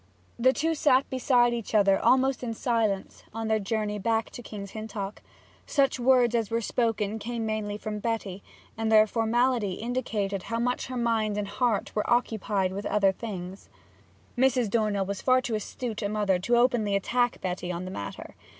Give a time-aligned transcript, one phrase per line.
[0.39, 4.71] The two sat beside each other almost in silence on their journey back to King's
[4.71, 5.21] Hintock.
[5.67, 8.41] Such words as were spoken came mainly from Betty,
[8.75, 13.69] and their formality indicated how much her mind and heart were occupied with other things.
[14.35, 14.71] Mrs.
[14.71, 18.33] Dornell was far too astute a mother to openly attack Betty on the matter.